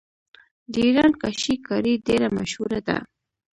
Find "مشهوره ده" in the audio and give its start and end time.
2.37-2.97